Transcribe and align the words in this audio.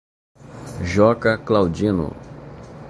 Joca 0.91 1.37
Claudino 1.37 2.15